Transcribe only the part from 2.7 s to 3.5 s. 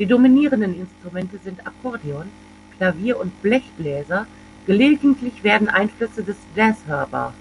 Klavier und